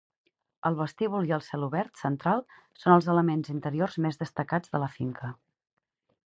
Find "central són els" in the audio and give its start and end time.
2.03-3.11